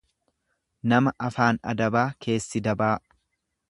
Nama 0.93 1.13
afaan 1.27 1.61
adabaa, 1.75 2.09
keessi 2.27 2.67
dabaa. 2.71 2.95